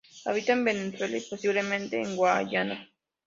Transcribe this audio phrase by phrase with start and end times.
[0.25, 2.89] Habita en Venezuela y posiblemente en Guayana.